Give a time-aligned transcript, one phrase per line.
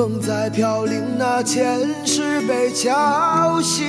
[0.00, 3.86] 风在飘零，那前世被敲醒。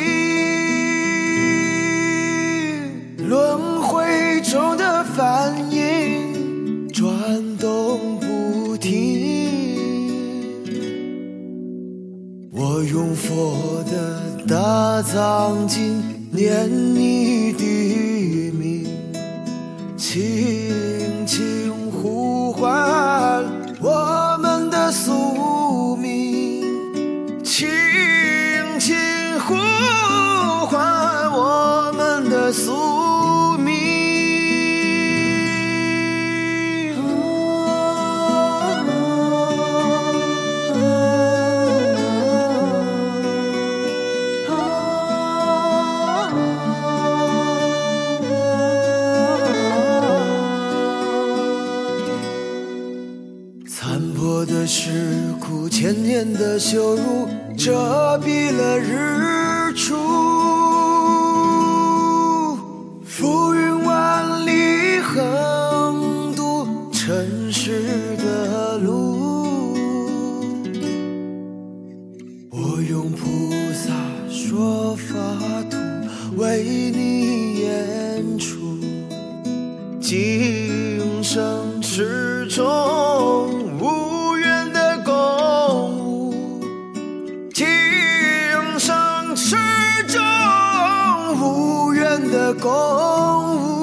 [3.30, 7.08] 轮回中的梵音转
[7.58, 10.60] 动不停，
[12.52, 18.86] 我用佛的大藏经念你的名，
[19.96, 22.91] 轻轻呼唤
[32.52, 33.72] 宿命。
[53.68, 57.28] 残破的石窟，千年的羞辱，
[57.58, 60.81] 遮蔽了日出。
[72.92, 73.26] 用菩
[73.74, 73.90] 萨
[74.30, 75.16] 说法
[75.70, 75.78] 图
[76.36, 78.78] 为你演出。
[80.02, 82.68] 今生池中
[83.80, 85.14] 无缘的共
[86.06, 86.34] 舞，
[87.54, 87.66] 今
[88.78, 89.56] 生池
[90.10, 90.22] 中
[91.40, 92.70] 无缘的共
[93.78, 93.81] 舞。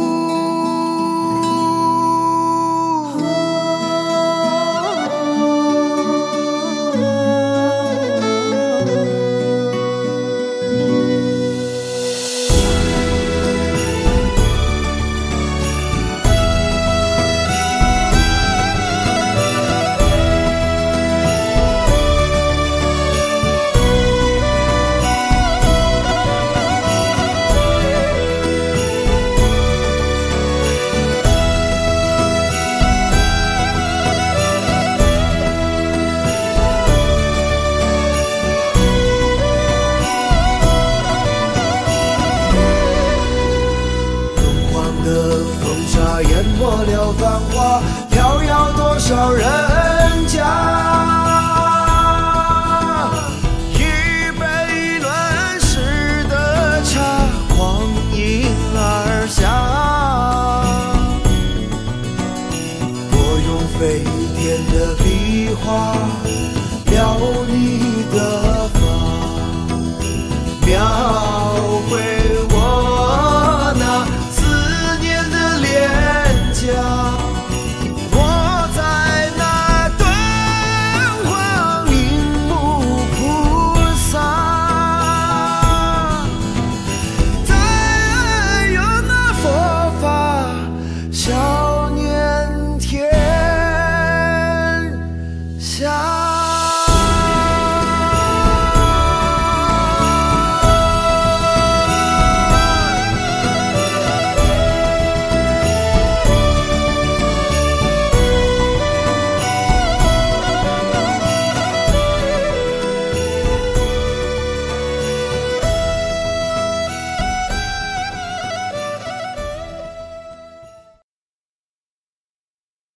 [48.11, 49.78] 飘摇多少人。